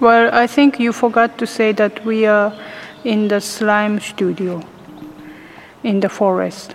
[0.00, 2.52] Well, I think you forgot to say that we are
[3.04, 4.62] in the slime studio
[5.82, 6.74] in the forest.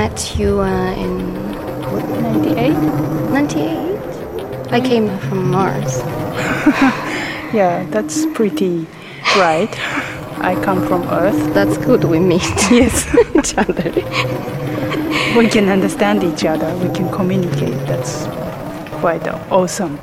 [0.00, 1.12] Met you uh, in
[2.22, 2.72] 98?
[2.72, 4.72] 98.
[4.72, 5.98] I came from Mars.
[7.52, 8.86] Yeah, that's pretty
[9.36, 9.72] right.
[10.50, 11.52] I come from Earth.
[11.52, 12.04] That's good.
[12.04, 12.96] We meet Yes.
[13.38, 13.90] each other.
[15.36, 17.76] we can understand each other, we can communicate.
[17.90, 18.12] That's
[19.00, 19.98] quite awesome.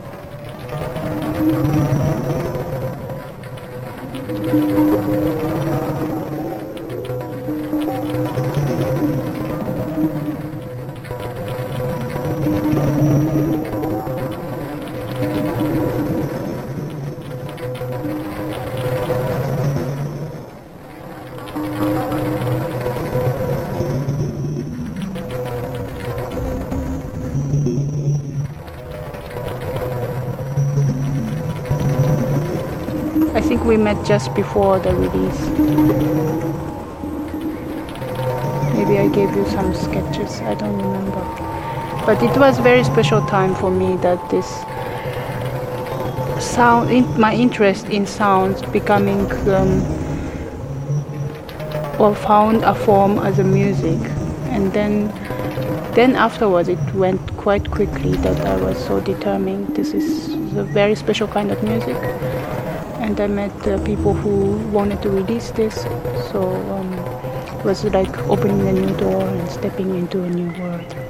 [34.17, 35.41] Just before the release.
[38.75, 41.23] Maybe I gave you some sketches, I don't remember.
[42.07, 44.47] But it was a very special time for me that this
[46.44, 49.72] sound, in, my interest in sounds becoming, um,
[51.99, 54.01] or found a form as a music.
[54.55, 55.09] And then,
[55.94, 60.95] then afterwards it went quite quickly that I was so determined this is a very
[60.95, 61.97] special kind of music
[63.07, 65.75] and I met uh, people who wanted to release this.
[66.31, 66.41] So
[66.75, 66.91] um,
[67.57, 71.06] it was like opening a new door and stepping into a new world.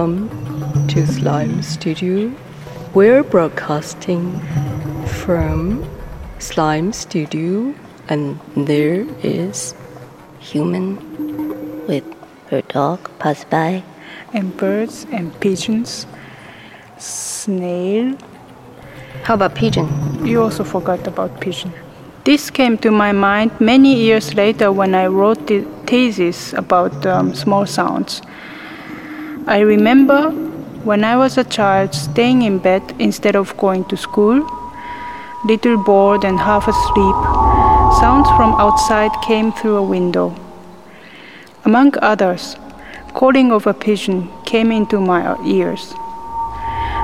[0.00, 2.32] Welcome to Slime Studio.
[2.94, 4.40] We're broadcasting
[5.04, 5.84] from
[6.38, 7.74] Slime Studio,
[8.08, 9.74] and there is
[10.38, 10.96] Human
[11.86, 12.04] with
[12.48, 13.82] her dog pass by.
[14.32, 16.06] And birds and pigeons,
[16.96, 18.16] snail.
[19.24, 19.86] How about pigeon?
[20.24, 21.74] You also forgot about pigeon.
[22.24, 27.34] This came to my mind many years later when I wrote the thesis about um,
[27.34, 28.22] small sounds.
[29.50, 30.30] I remember
[30.84, 34.46] when I was a child staying in bed instead of going to school,
[35.44, 37.18] little bored and half asleep,
[38.00, 40.36] sounds from outside came through a window.
[41.64, 42.54] Among others,
[43.12, 45.92] calling of a pigeon came into my ears.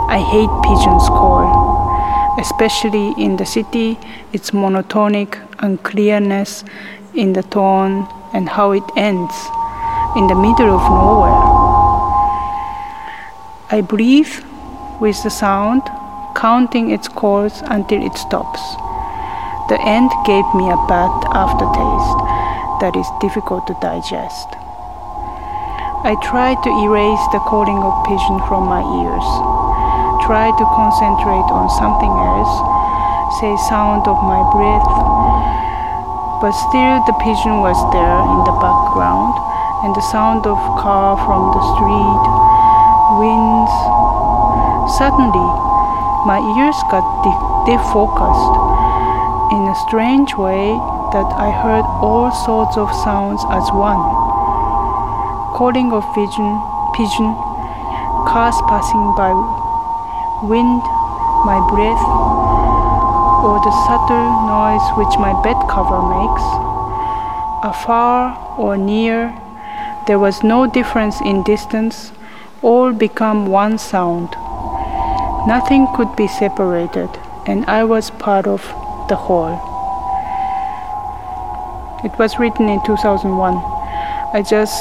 [0.08, 1.74] I hate pigeons' call
[2.38, 3.98] especially in the city,
[4.32, 6.64] its monotonic unclearness
[7.14, 9.34] in the tone and how it ends
[10.16, 11.75] in the middle of nowhere.
[13.68, 14.30] I breathe
[15.02, 15.82] with the sound,
[16.38, 18.62] counting its calls until it stops.
[19.66, 22.20] The end gave me a bad aftertaste
[22.78, 24.54] that is difficult to digest.
[26.06, 29.28] I tried to erase the calling of pigeon from my ears,
[30.22, 32.54] Try to concentrate on something else,
[33.42, 34.94] say sound of my breath,
[36.38, 39.34] but still the pigeon was there in the background
[39.82, 42.45] and the sound of car from the street,
[43.18, 43.72] winds.
[45.00, 45.48] Suddenly,
[46.28, 48.54] my ears got de- defocused
[49.52, 50.74] in a strange way
[51.12, 54.02] that I heard all sorts of sounds as one.
[55.54, 56.50] Calling of pigeon,
[56.94, 57.30] pigeon,
[58.26, 59.32] cars passing by,
[60.42, 60.82] wind,
[61.46, 62.04] my breath,
[63.46, 66.44] or the subtle noise which my bed cover makes.
[67.62, 69.32] Afar or near,
[70.06, 72.12] there was no difference in distance,
[72.62, 74.30] all become one sound.
[75.46, 77.08] Nothing could be separated,
[77.46, 78.62] and I was part of
[79.08, 79.54] the whole.
[82.04, 83.56] It was written in 2001.
[84.34, 84.76] I just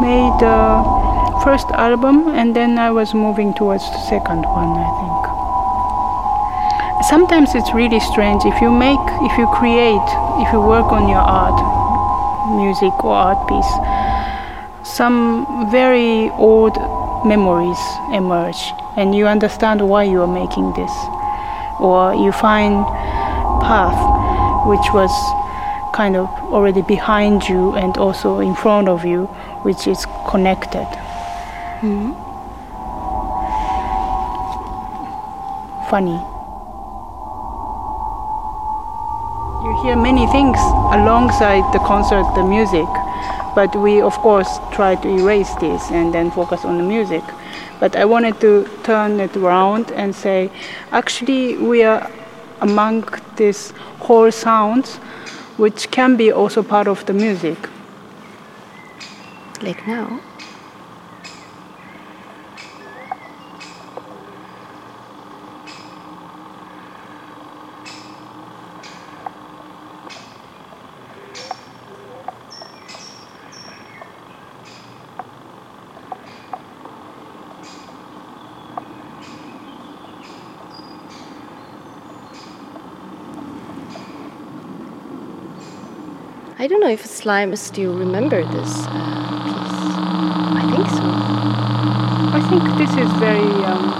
[0.00, 0.82] made the
[1.44, 5.22] first album and then I was moving towards the second one, I think.
[7.06, 10.08] Sometimes it's really strange if you make, if you create,
[10.42, 11.54] if you work on your art,
[12.56, 13.72] music or art piece,
[14.86, 16.76] some very old
[17.26, 17.78] memories
[18.12, 20.92] emerge and you understand why you are making this.
[21.80, 22.86] Or you find
[23.60, 23.98] path
[24.68, 25.10] which was
[25.92, 29.26] kind of already behind you and also in front of you
[29.66, 30.86] which is connected.
[31.82, 32.12] Mm-hmm.
[35.90, 36.18] Funny.
[39.64, 40.58] You hear many things
[40.94, 42.86] alongside the concert the music
[43.56, 47.24] but we of course try to erase this and then focus on the music
[47.80, 48.52] but i wanted to
[48.84, 50.50] turn it around and say
[50.92, 52.10] actually we are
[52.60, 53.04] among
[53.36, 53.72] these
[54.06, 54.96] whole sounds
[55.64, 57.58] which can be also part of the music
[59.62, 60.20] Like now.
[86.66, 90.00] I don't know if Slime still remember this uh, piece.
[90.58, 91.06] I think so.
[92.34, 93.94] i think this is very um,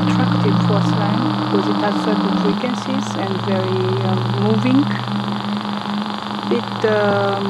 [0.00, 4.84] attractive for slime because it has certain frequencies and very um, moving
[6.50, 7.46] it um,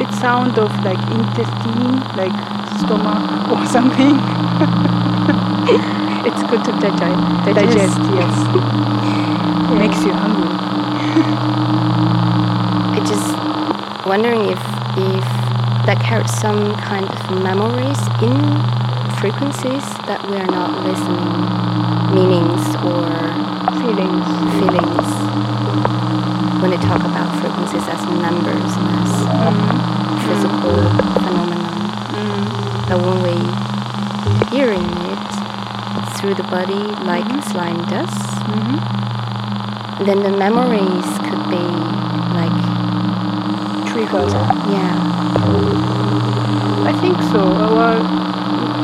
[0.00, 2.34] it sound of like intestine like
[2.66, 4.18] stomach or something
[6.24, 7.54] It's good to digest.
[7.54, 8.48] digest yes
[9.78, 10.58] makes you hungry
[14.12, 14.60] wondering if
[15.00, 15.24] if
[15.88, 18.36] that carries some kind of memories in
[19.16, 21.32] frequencies that we are not listening,
[22.12, 23.08] meanings or
[23.80, 24.28] feelings.
[24.60, 25.08] feelings.
[26.60, 29.80] When they talk about frequencies as numbers and as mm-hmm.
[30.28, 30.76] physical
[31.24, 31.80] phenomenon,
[32.92, 33.08] that mm-hmm.
[33.08, 33.36] when we
[34.52, 35.24] hearing it
[36.20, 37.48] through the body like mm-hmm.
[37.48, 38.12] slime does,
[40.04, 41.31] then the memories could be like
[44.02, 44.32] triggers
[44.66, 44.98] yeah.
[46.82, 47.38] I think so.
[47.38, 48.02] Uh, Well,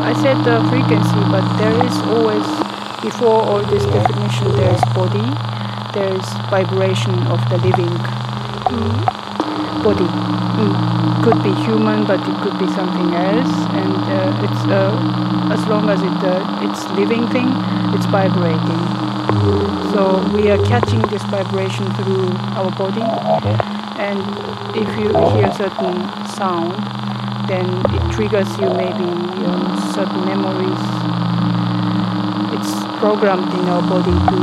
[0.02, 2.46] I said the frequency, but there is always,
[3.02, 5.26] before all this definition, there is body,
[5.92, 7.94] there is vibration of the living
[9.82, 10.08] body.
[11.22, 15.90] Could be human, but it could be something else, and uh, it's uh, as long
[15.90, 17.50] as it uh, it's living thing,
[17.94, 18.82] it's vibrating.
[19.92, 23.02] So we are catching this vibration through our body,
[23.98, 24.22] and
[24.76, 25.96] if you hear certain
[26.38, 26.72] sound,
[27.48, 29.10] then it triggers you maybe
[29.92, 30.84] certain memories.
[32.54, 34.38] It's programmed in our body to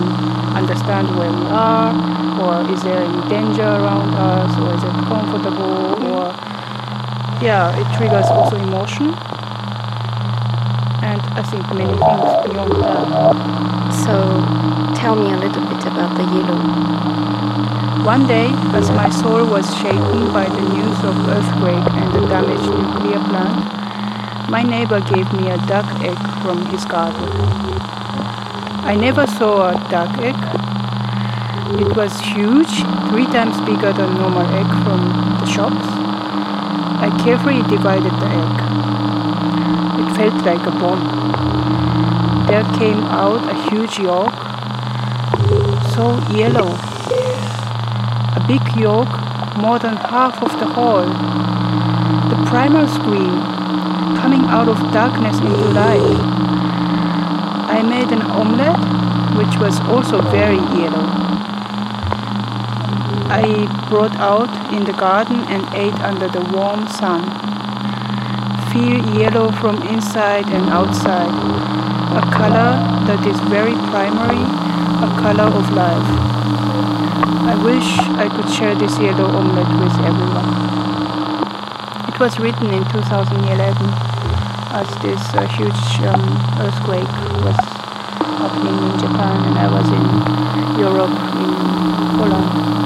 [0.59, 1.93] understand where we are,
[2.41, 6.33] or is there any danger around us, or is it comfortable, or
[7.41, 9.13] yeah, it triggers also emotion.
[11.03, 13.93] And I think many things beyond that.
[14.03, 14.15] So
[14.99, 17.44] tell me a little bit about the yellow.
[18.05, 18.45] One day,
[18.77, 24.47] as my soul was shaken by the news of earthquake and the damaged nuclear plant,
[24.47, 27.27] my neighbor gave me a duck egg from his garden.
[28.85, 30.37] I never saw a duck egg.
[31.81, 32.75] It was huge,
[33.09, 35.01] three times bigger than normal egg from
[35.39, 35.87] the shops.
[37.01, 38.55] I carefully divided the egg.
[40.01, 42.45] It felt like a bomb.
[42.45, 44.35] There came out a huge yolk,
[45.95, 46.77] so yellow
[48.47, 49.09] big yolk,
[49.57, 51.09] more than half of the whole.
[52.29, 53.35] the primal scream
[54.21, 56.19] coming out of darkness into light.
[57.77, 58.85] I made an omelette,
[59.37, 61.05] which was also very yellow.
[63.29, 67.21] I brought out in the garden and ate under the warm sun.
[68.71, 71.35] Feel yellow from inside and outside,
[72.21, 72.71] a color
[73.07, 74.45] that is very primary,
[75.07, 76.34] a color of life.
[77.15, 77.87] I wish
[78.19, 80.49] I could share this yellow omelette with everyone.
[82.11, 83.75] It was written in 2011
[84.75, 86.23] as this uh, huge um,
[86.59, 87.07] earthquake
[87.43, 87.55] was
[88.39, 92.84] happening in Japan and I was in Europe, in Poland.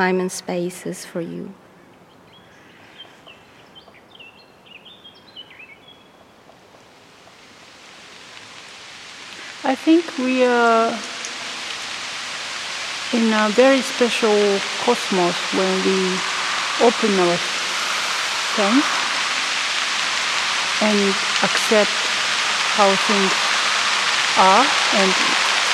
[0.00, 1.52] Time and spaces for you?
[9.62, 10.88] I think we are
[13.12, 14.38] in a very special
[14.84, 15.98] cosmos when we
[16.88, 17.38] open our
[18.56, 18.88] sense
[20.88, 21.00] and
[21.44, 21.96] accept
[22.76, 23.34] how things
[24.48, 24.64] are
[25.00, 25.10] and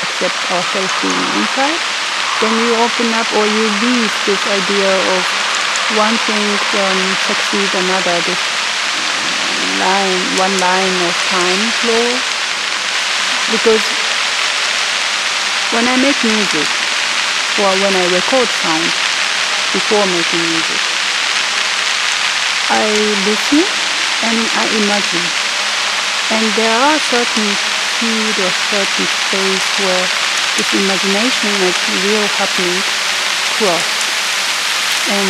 [0.02, 1.95] accept ourselves being inside.
[2.40, 5.22] Then you open up or you leave this idea of
[5.96, 6.44] one thing
[6.76, 8.42] um, succeed another, this
[9.80, 12.36] line, one line of time flow
[13.52, 13.84] because
[15.70, 16.68] when I make music
[17.62, 18.90] or when I record sound
[19.70, 20.82] before making music,
[22.74, 22.84] I
[23.24, 23.62] listen
[24.26, 25.26] and I imagine.
[26.34, 30.25] And there are certain speed or certain space where
[30.56, 32.80] this imagination makes real happening
[33.60, 33.84] cross.
[35.12, 35.28] And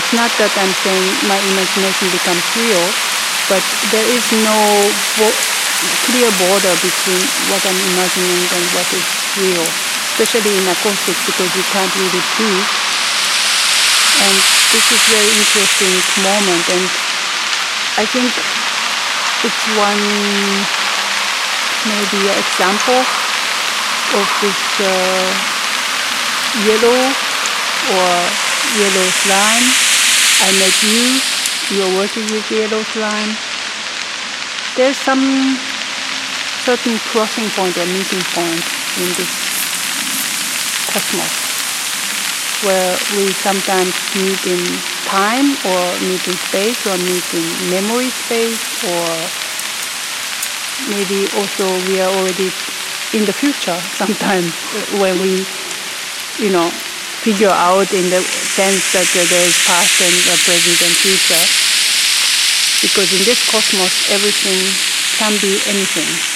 [0.00, 2.84] it's not that I'm saying my imagination becomes real,
[3.52, 4.58] but there is no
[6.08, 9.66] clear border between what I'm imagining and what is real,
[10.16, 12.64] especially in acoustics because you can't really prove.
[14.24, 14.34] And
[14.72, 15.94] this is very interesting
[16.24, 16.84] moment, and
[18.00, 18.32] I think
[19.44, 20.04] it's one
[21.84, 23.23] maybe example
[24.18, 25.28] of this uh,
[26.66, 27.00] yellow
[27.98, 28.12] or
[28.78, 29.66] yellow slime.
[30.44, 31.02] I met you,
[31.76, 33.34] you're working with yellow slime
[34.76, 35.22] there's some
[36.66, 38.64] certain crossing point or meeting point
[38.98, 39.30] in this
[40.90, 41.34] cosmos
[42.66, 44.58] where we sometimes meet in
[45.06, 49.06] time or meet in space or meet in memory space or
[50.90, 52.50] maybe also we are already
[53.14, 55.46] in the future sometimes uh, when we
[56.42, 56.68] you know
[57.22, 61.44] figure out in the sense that there is past and present and future
[62.84, 64.60] because in this cosmos everything
[65.16, 66.33] can be anything.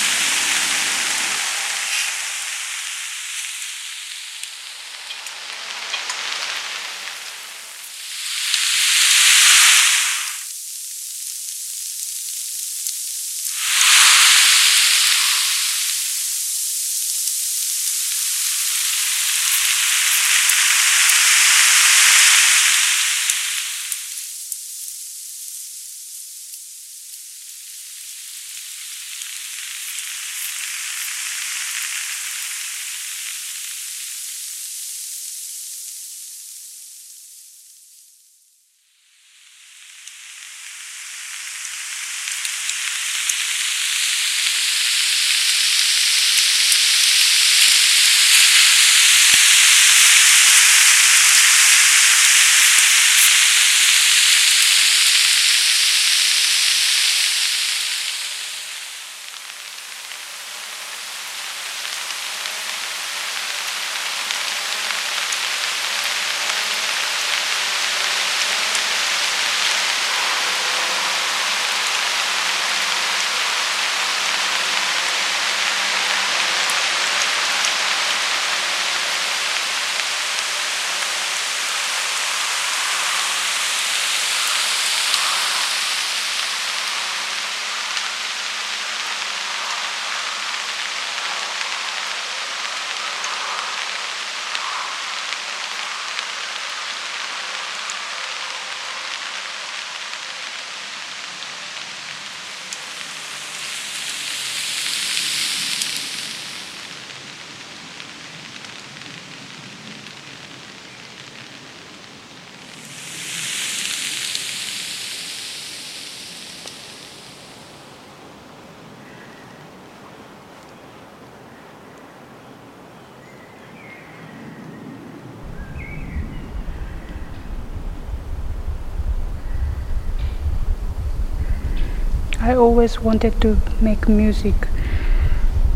[132.49, 134.55] I always wanted to make music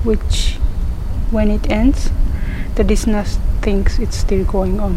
[0.05, 0.55] which,
[1.31, 2.11] when it ends,
[2.77, 3.25] the listener
[3.61, 4.97] thinks it's still going on.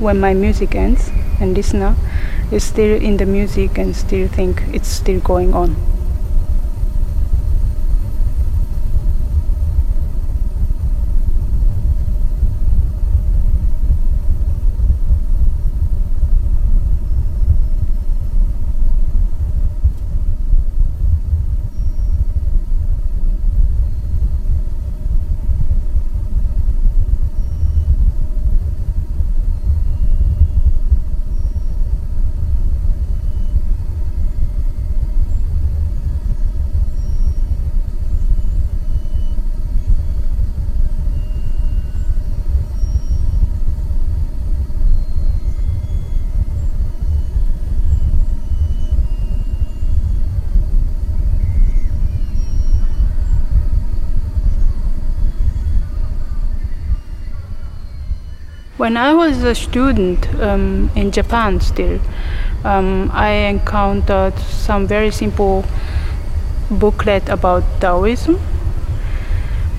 [0.00, 1.94] When my music ends, and listener
[2.50, 5.95] is still in the music and still think it's still going on.
[58.86, 61.98] When I was a student um, in Japan, still,
[62.62, 65.64] um, I encountered some very simple
[66.70, 68.38] booklet about Taoism.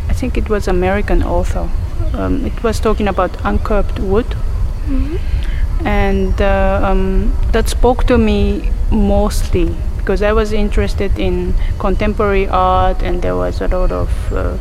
[0.10, 1.70] I think it was American author.
[2.16, 5.88] Um, it was talking about uncarved wood, mm-hmm.
[5.88, 13.02] and uh, um, that spoke to me mostly because I was interested in contemporary art,
[13.02, 14.58] and there was a lot of uh,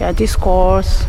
[0.00, 1.04] yeah, discourse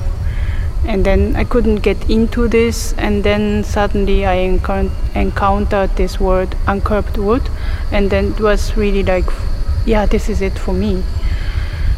[0.88, 2.94] and then I couldn't get into this.
[2.98, 7.50] And then suddenly I encount- encountered this word uncarved wood.
[7.92, 9.26] And then it was really like
[9.86, 11.04] yeah this is it for me.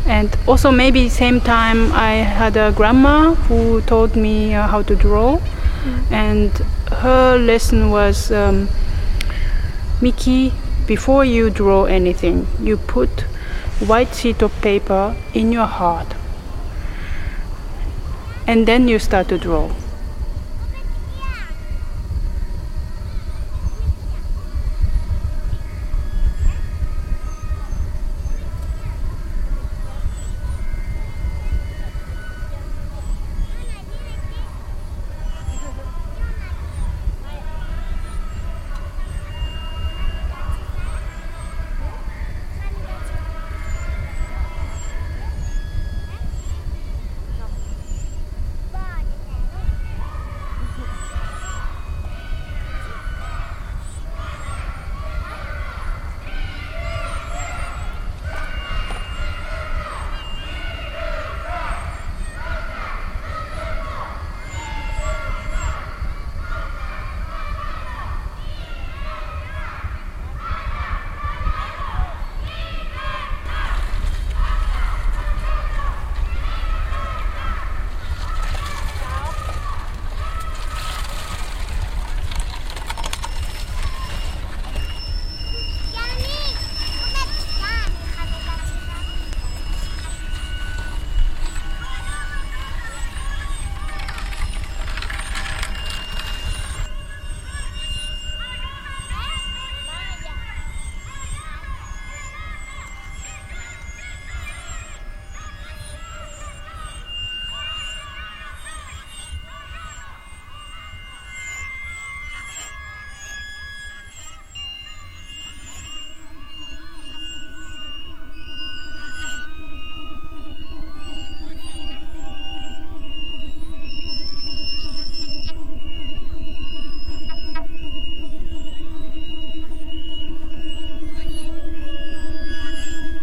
[0.05, 4.95] And also maybe same time I had a grandma who taught me uh, how to
[4.95, 5.39] draw.
[5.83, 6.11] Mm.
[6.11, 6.51] and
[6.91, 8.67] her lesson was um,
[10.01, 10.51] Miki
[10.87, 13.21] before you draw anything you put
[13.85, 16.15] white sheet of paper in your heart
[18.47, 19.69] and then you start to draw.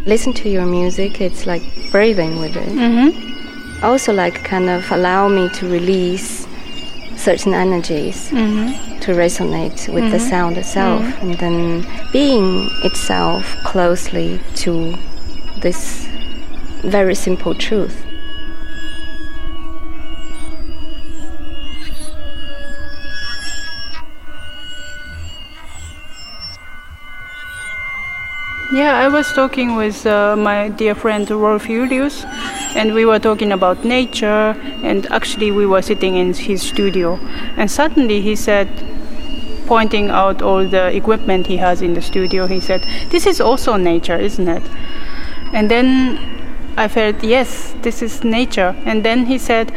[0.05, 2.69] Listen to your music, it's like breathing with it.
[2.69, 3.83] Mm-hmm.
[3.83, 6.47] Also, like kind of allow me to release
[7.17, 8.99] certain energies mm-hmm.
[8.99, 10.11] to resonate with mm-hmm.
[10.11, 11.29] the sound itself, mm-hmm.
[11.29, 14.95] and then being itself closely to
[15.61, 16.07] this
[16.83, 18.04] very simple truth.
[28.95, 32.23] I was talking with uh, my dear friend Rolf Julius,
[32.75, 37.19] and we were talking about nature, and actually we were sitting in his studio,
[37.57, 38.69] and suddenly he said,
[39.67, 43.75] pointing out all the equipment he has in the studio, he said, "This is also
[43.75, 44.63] nature, isn't it?"
[45.53, 46.17] And then
[46.77, 48.75] I felt, yes, this is nature.
[48.85, 49.73] And then he said,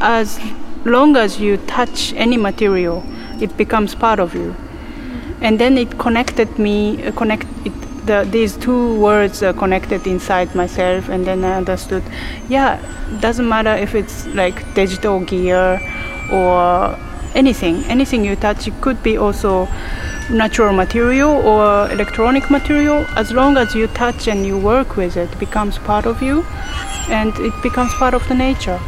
[0.00, 0.38] as
[0.84, 3.02] long as you touch any material,
[3.40, 4.54] it becomes part of you.
[5.44, 7.72] and then it connected me, uh, connect it,
[8.06, 12.02] the, these two words uh, connected inside myself, and then I understood,
[12.48, 12.80] yeah,
[13.20, 15.80] doesn't matter if it's like digital gear
[16.32, 16.98] or
[17.34, 18.66] anything, anything you touch.
[18.68, 19.68] It could be also
[20.30, 23.04] natural material or electronic material.
[23.16, 26.44] As long as you touch and you work with it, it becomes part of you,
[27.08, 28.80] and it becomes part of the nature.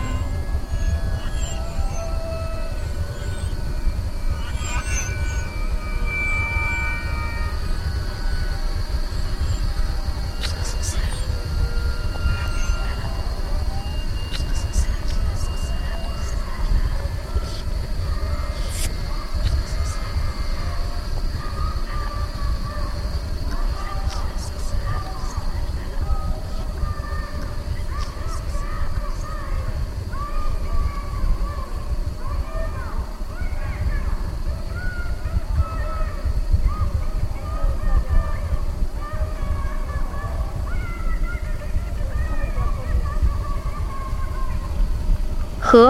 [45.72, 45.84] He,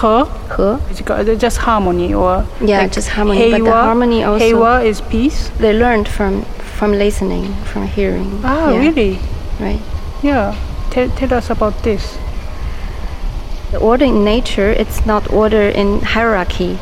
[0.00, 0.24] He,
[0.56, 1.30] he.
[1.30, 5.50] it's just harmony or Yeah, like just harmony, but the harmony also- heiwa is peace.
[5.58, 6.44] They learned from
[6.78, 8.40] from listening, from hearing.
[8.44, 9.18] Ah, Yeah, really?
[9.60, 9.80] Right.
[10.22, 10.54] Yeah.
[10.90, 12.16] Tell, tell us about this.
[13.72, 16.78] The order in nature, it's not order in hierarchy.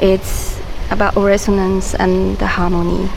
[0.00, 0.58] It's
[0.90, 3.10] about resonance and the harmony.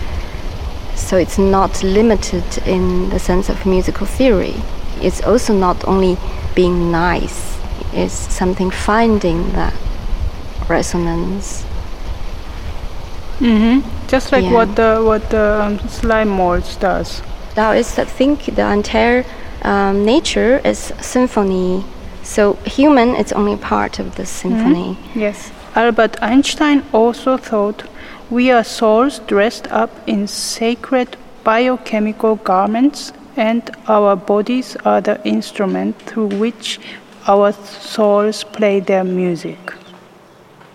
[0.95, 4.55] So it's not limited in the sense of musical theory.
[5.01, 6.17] It's also not only
[6.53, 7.52] being nice.
[7.95, 9.73] It's something finding that
[10.69, 11.63] resonance.
[13.39, 14.07] Mm-hmm.
[14.07, 14.53] Just like Yeah.
[14.53, 17.21] what the what the um, slime molds does.
[17.55, 19.25] now Taoists think the entire
[19.63, 21.83] um, nature is symphony.
[22.23, 24.97] So human, it's only part of the symphony.
[25.15, 25.51] Yes.
[25.75, 27.83] Albert Einstein also thought
[28.29, 35.97] we are souls dressed up in sacred biochemical garments, and our bodies are the instrument
[36.05, 36.79] through which
[37.27, 39.73] our souls play their music.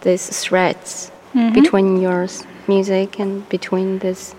[0.03, 1.53] these threads mm-hmm.
[1.53, 2.29] between your
[2.69, 4.35] music and between this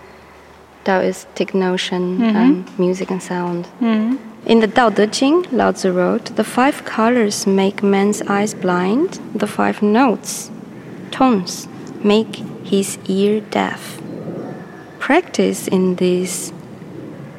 [0.84, 2.82] Taoistic notion and mm-hmm.
[2.82, 3.66] music and sound.
[3.80, 4.16] Mm-hmm.
[4.46, 9.20] In the Tao Te Ching, Lao Tzu wrote, The five colors make man's eyes blind,
[9.34, 10.50] the five notes,
[11.10, 11.68] tones,
[12.02, 14.00] make his ear deaf.
[14.98, 16.52] Practice in these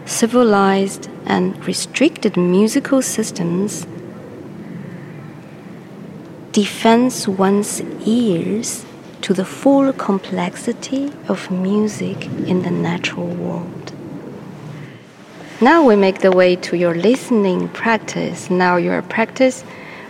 [0.06, 3.88] civilized and restricted musical systems
[6.52, 8.86] defends one's ears
[9.22, 13.94] to the full complexity of music in the natural world.
[15.62, 18.50] Now we make the way to your listening practice.
[18.50, 19.64] Now your practice,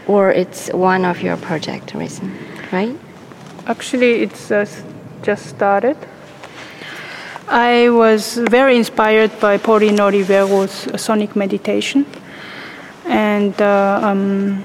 [0.08, 2.38] or it's one of your project reason,
[2.72, 2.98] right?
[3.68, 4.66] Actually, it's uh,
[5.24, 5.98] just started.
[7.50, 12.06] I was very inspired by Pauline Oliveros' sonic meditation,
[13.06, 14.64] and uh, um,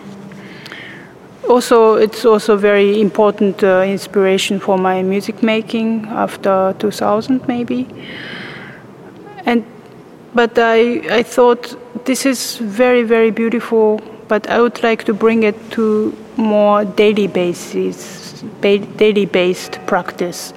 [1.48, 7.86] also it's also very important uh, inspiration for my music making after 2000 maybe.
[9.44, 9.64] And
[10.34, 15.42] but I I thought this is very very beautiful, but I would like to bring
[15.42, 20.52] it to more daily basis, ba- daily based practice,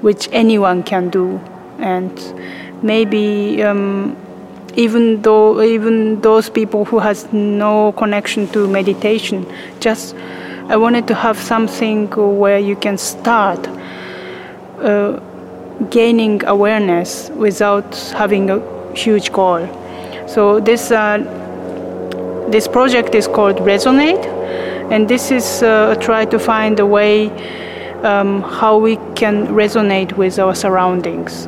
[0.00, 1.40] which anyone can do,
[1.78, 2.12] and
[2.82, 3.62] maybe.
[3.62, 4.16] Um,
[4.76, 9.46] even though even those people who has no connection to meditation
[9.80, 10.14] just
[10.68, 12.08] i wanted to have something
[12.38, 13.68] where you can start
[14.82, 15.20] uh,
[15.90, 18.60] gaining awareness without having a
[18.96, 19.66] huge goal.
[20.26, 21.18] So this uh,
[22.48, 24.24] this project is called resonate
[24.90, 27.28] and this is uh, try to find a way
[28.02, 31.46] um, how we can resonate with our surroundings.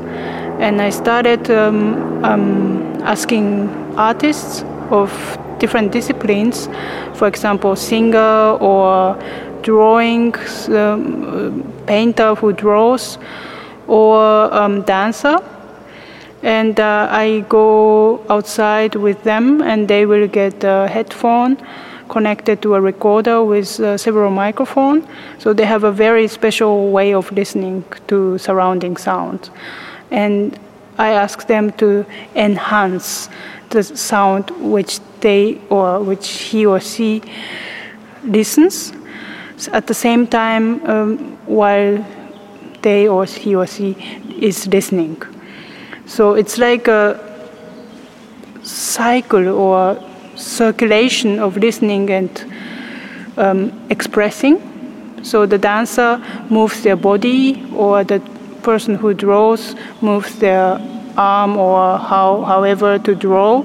[0.59, 5.11] And I started um, um, asking artists of
[5.59, 6.69] different disciplines,
[7.15, 9.21] for example, singer or
[9.63, 10.35] drawing,
[10.69, 13.19] um, painter who draws,
[13.87, 15.39] or um, dancer.
[16.43, 21.57] And uh, I go outside with them, and they will get a headphone
[22.09, 25.05] connected to a recorder with uh, several microphones.
[25.39, 29.51] So they have a very special way of listening to surrounding sounds
[30.11, 30.59] and
[30.99, 33.29] I ask them to enhance
[33.71, 37.23] the sound which they or which he or she
[38.25, 38.93] listens
[39.73, 42.05] at the same time um, while
[42.83, 43.97] they or he or she
[44.41, 45.23] is listening.
[46.07, 47.19] So it's like a
[48.63, 50.03] cycle or
[50.37, 52.31] circulation of listening and
[53.37, 54.61] um, expressing.
[55.23, 58.21] So the dancer moves their body, or the
[58.71, 60.79] person who draws moves their
[61.17, 63.63] arm or how, however to draw,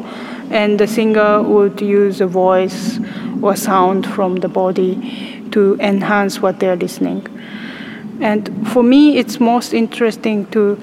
[0.50, 3.00] and the singer would use a voice
[3.42, 4.94] or sound from the body
[5.52, 7.22] to enhance what they're listening.
[8.22, 10.82] And for me, it's most interesting to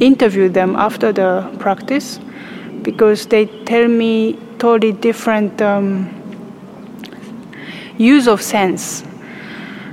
[0.00, 2.18] interview them after the practice
[2.82, 5.86] because they tell me totally different um,
[7.96, 9.02] use of sense.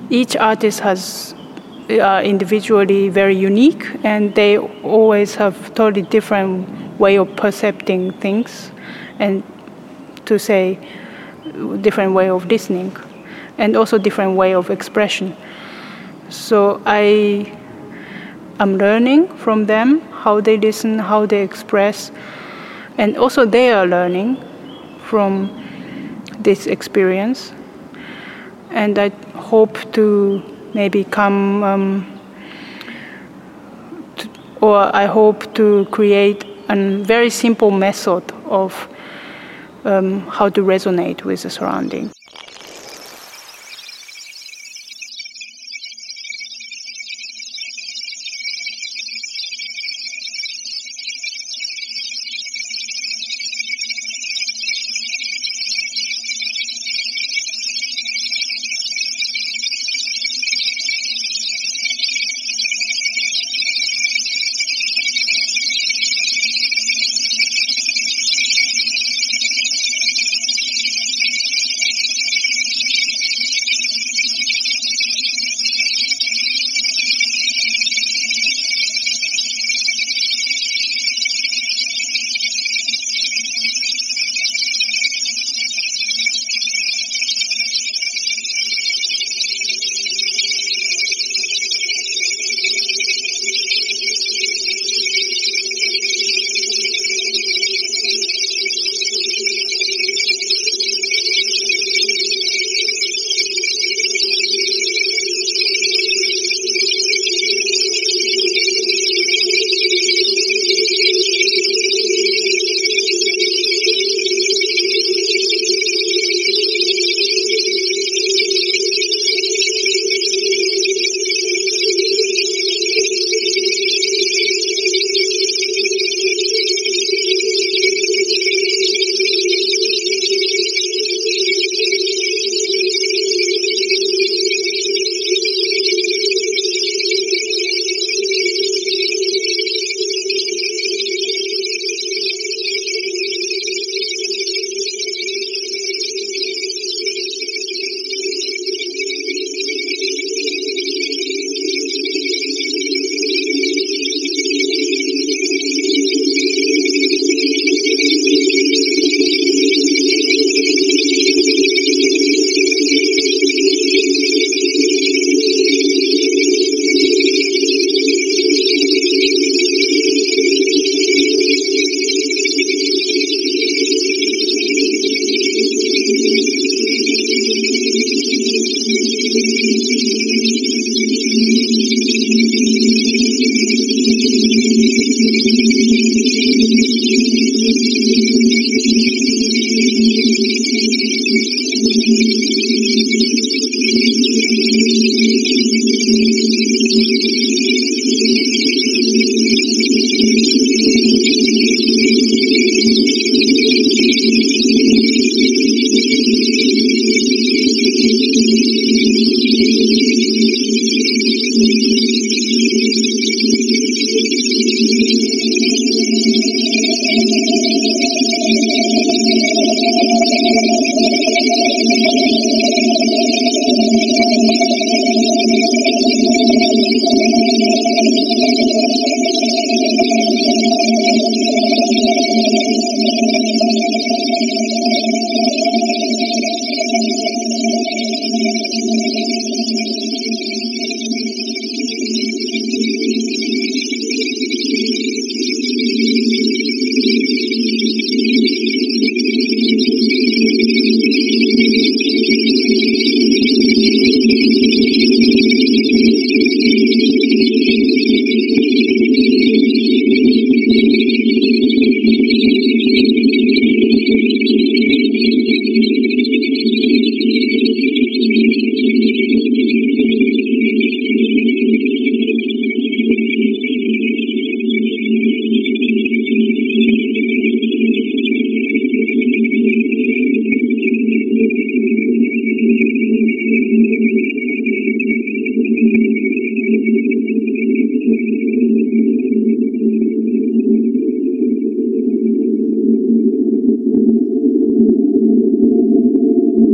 [0.10, 1.34] Each artist has
[2.00, 6.68] uh, individually very unique, and they always have totally different
[7.00, 8.72] way of perceiving things,
[9.20, 9.44] and
[10.26, 10.78] to say
[11.82, 12.96] different way of listening,
[13.58, 15.36] and also different way of expression.
[16.30, 17.52] So I
[18.60, 22.12] am learning from them how they listen, how they express,
[22.98, 24.38] and also they are learning
[25.04, 25.50] from
[26.40, 27.54] this experience.
[28.70, 30.42] And I hope to
[30.74, 32.20] maybe come, um,
[34.18, 34.30] to,
[34.62, 38.88] or I hope to create a very simple method of
[39.86, 42.12] um, how to resonate with the surrounding.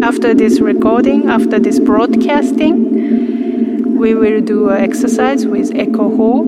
[0.02, 6.42] After this recording, after this broadcasting, we will do an exercise with Echo Hall.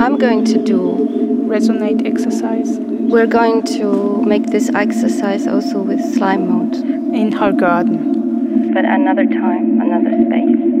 [0.00, 2.78] I'm going to do resonate exercise.
[2.80, 6.76] We're going to make this exercise also with slime mold.
[6.76, 8.72] In her garden.
[8.72, 10.71] But another time, another space.